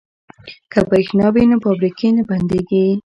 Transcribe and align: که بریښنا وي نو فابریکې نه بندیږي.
که 0.71 0.79
بریښنا 0.89 1.27
وي 1.33 1.43
نو 1.51 1.57
فابریکې 1.65 2.09
نه 2.17 2.23
بندیږي. 2.29 2.85